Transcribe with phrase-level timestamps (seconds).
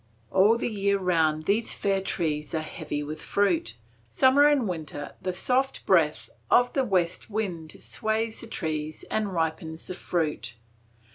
[0.31, 3.75] All the year round these fair trees are heavy with fruit;
[4.09, 9.85] summer and winter the soft breath of the west wind sways the trees and ripens
[9.85, 10.55] the fruit.